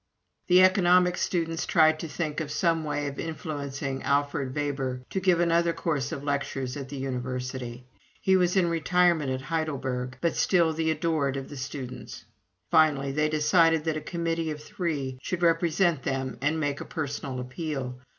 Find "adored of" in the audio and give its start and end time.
10.89-11.49